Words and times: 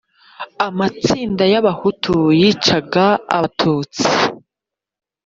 amatsinda 0.67 1.43
y 1.53 1.55
abahutu 1.61 2.13
yicaga 2.39 3.05
abatutsi 3.35 4.03